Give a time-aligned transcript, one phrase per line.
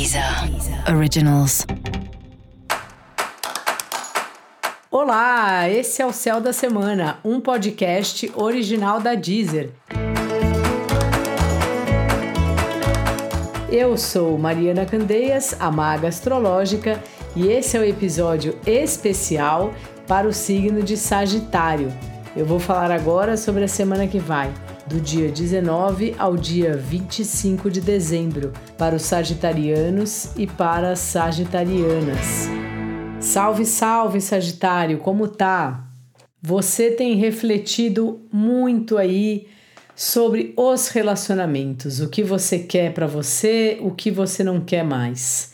[0.00, 0.24] Deezer
[0.96, 1.66] Originals.
[4.90, 9.68] Olá, esse é o Céu da Semana, um podcast original da Deezer.
[13.70, 16.98] Eu sou Mariana Candeias, a maga astrológica,
[17.36, 19.74] e esse é o episódio especial
[20.08, 21.92] para o signo de Sagitário.
[22.34, 24.50] Eu vou falar agora sobre a semana que vai
[24.90, 32.48] do dia 19 ao dia 25 de dezembro, para os sagitarianos e para as sagitarianas.
[33.20, 35.86] Salve, salve, Sagitário, como tá?
[36.42, 39.46] Você tem refletido muito aí
[39.94, 45.52] sobre os relacionamentos, o que você quer para você, o que você não quer mais.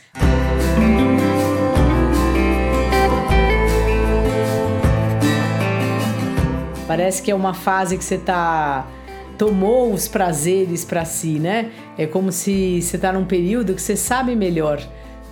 [6.86, 8.95] Parece que é uma fase que você está
[9.38, 11.70] tomou os prazeres para si, né?
[11.96, 14.80] É como se você está num período que você sabe melhor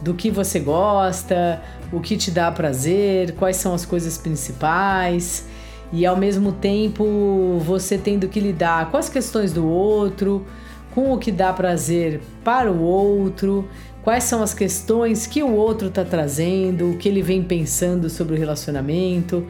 [0.00, 5.46] do que você gosta, o que te dá prazer, quais são as coisas principais
[5.92, 10.44] e ao mesmo tempo você tendo que lidar com as questões do outro,
[10.94, 13.68] com o que dá prazer para o outro,
[14.02, 18.34] quais são as questões que o outro está trazendo, o que ele vem pensando sobre
[18.34, 19.46] o relacionamento.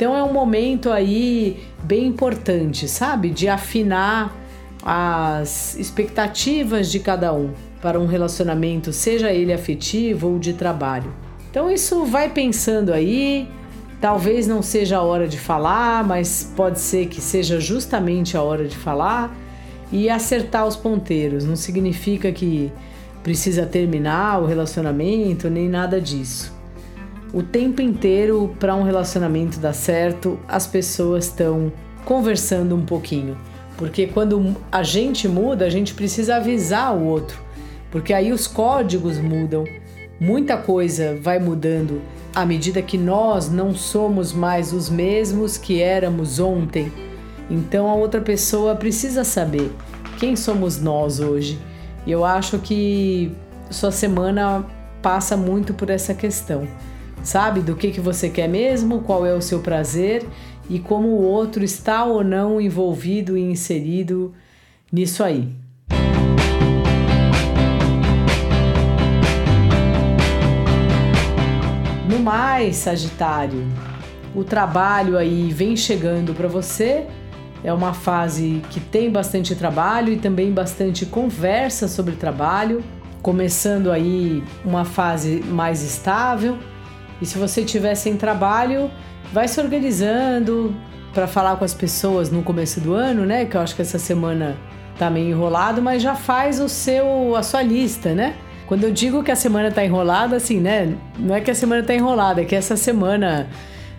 [0.00, 3.28] Então é um momento aí bem importante, sabe?
[3.28, 4.34] De afinar
[4.82, 7.50] as expectativas de cada um
[7.82, 11.12] para um relacionamento, seja ele afetivo ou de trabalho.
[11.50, 13.46] Então isso vai pensando aí,
[14.00, 18.66] talvez não seja a hora de falar, mas pode ser que seja justamente a hora
[18.66, 19.36] de falar
[19.92, 21.44] e acertar os ponteiros.
[21.44, 22.72] Não significa que
[23.22, 26.58] precisa terminar o relacionamento nem nada disso
[27.32, 31.72] o tempo inteiro para um relacionamento dar certo, as pessoas estão
[32.04, 33.36] conversando um pouquinho.
[33.76, 37.40] Porque quando a gente muda, a gente precisa avisar o outro,
[37.90, 39.64] porque aí os códigos mudam,
[40.18, 42.02] muita coisa vai mudando
[42.34, 46.92] à medida que nós não somos mais os mesmos que éramos ontem.
[47.48, 49.72] Então a outra pessoa precisa saber
[50.18, 51.58] quem somos nós hoje.
[52.06, 53.32] E eu acho que
[53.70, 54.64] sua semana
[55.00, 56.68] passa muito por essa questão
[57.22, 57.60] sabe?
[57.60, 60.26] Do que, que você quer mesmo, qual é o seu prazer
[60.68, 64.32] e como o outro está ou não envolvido e inserido
[64.92, 65.48] nisso aí.
[72.08, 73.66] No mais, Sagitário,
[74.34, 77.06] o trabalho aí vem chegando para você.
[77.62, 82.82] É uma fase que tem bastante trabalho e também bastante conversa sobre trabalho,
[83.20, 86.56] começando aí uma fase mais estável
[87.20, 88.90] e se você tiver sem trabalho,
[89.32, 90.74] vai se organizando
[91.12, 93.44] para falar com as pessoas no começo do ano, né?
[93.44, 94.56] Que eu acho que essa semana
[94.98, 98.34] tá meio enrolado, mas já faz o seu a sua lista, né?
[98.66, 100.94] Quando eu digo que a semana tá enrolada, assim, né?
[101.18, 103.48] Não é que a semana tá enrolada, é que essa semana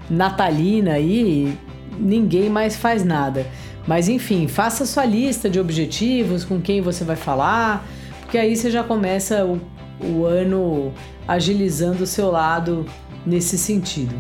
[0.10, 1.58] natalina aí
[2.00, 3.46] ninguém mais faz nada.
[3.86, 7.86] Mas enfim, faça sua lista de objetivos, com quem você vai falar,
[8.22, 9.60] porque aí você já começa o,
[10.04, 10.94] o ano
[11.28, 12.86] agilizando o seu lado
[13.26, 14.16] nesse sentido.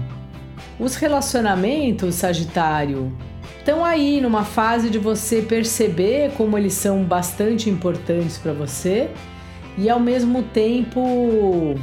[0.79, 3.11] Os relacionamentos, Sagitário,
[3.59, 9.09] estão aí numa fase de você perceber como eles são bastante importantes para você
[9.77, 11.75] e ao mesmo tempo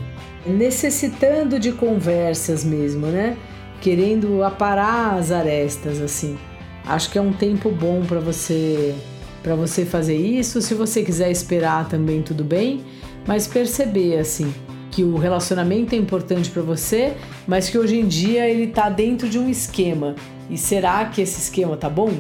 [0.47, 3.36] necessitando de conversas mesmo, né?
[3.80, 6.36] Querendo aparar as arestas assim.
[6.84, 8.94] Acho que é um tempo bom para você
[9.43, 10.60] para você fazer isso.
[10.60, 12.84] Se você quiser esperar também tudo bem,
[13.26, 14.53] mas perceber assim
[14.91, 17.15] que o relacionamento é importante para você,
[17.47, 20.15] mas que hoje em dia ele está dentro de um esquema.
[20.50, 22.12] E será que esse esquema tá bom?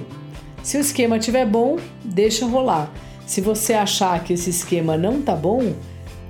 [0.62, 2.92] Se o esquema estiver bom, deixa rolar.
[3.26, 5.74] Se você achar que esse esquema não tá bom,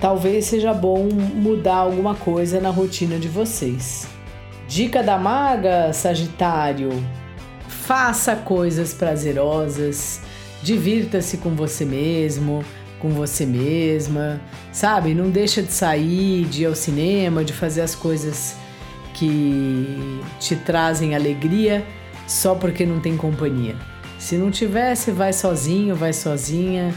[0.01, 4.07] talvez seja bom mudar alguma coisa na rotina de vocês.
[4.67, 6.91] Dica da maga, Sagitário:
[7.67, 10.21] faça coisas prazerosas,
[10.63, 12.65] divirta-se com você mesmo,
[12.99, 14.41] com você mesma,
[14.73, 15.15] sabe?
[15.15, 18.57] Não deixa de sair, de ir ao cinema, de fazer as coisas
[19.15, 21.85] que te trazem alegria
[22.27, 23.77] só porque não tem companhia.
[24.19, 26.95] Se não tivesse, vai sozinho, vai sozinha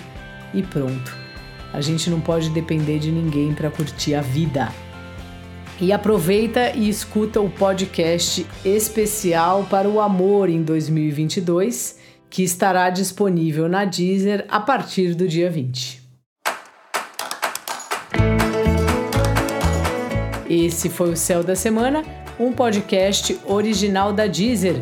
[0.54, 1.16] e pronto.
[1.72, 4.70] A gente não pode depender de ninguém para curtir a vida.
[5.80, 12.01] E aproveita e escuta o podcast especial para o amor em 2022
[12.32, 16.02] que estará disponível na Deezer a partir do dia 20.
[20.50, 22.04] Esse foi o Céu da Semana,
[22.40, 24.82] um podcast original da Deezer.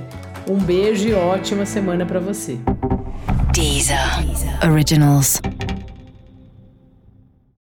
[0.50, 2.57] Um beijo e ótima semana para você.
[3.52, 4.25] Deezer.
[4.25, 4.72] Deezer.
[4.72, 5.42] Originals.